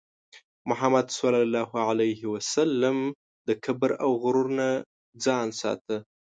[0.69, 2.97] محمد صلى الله عليه وسلم
[3.47, 4.69] د کبر او غرور نه
[5.25, 5.97] ځان ساته.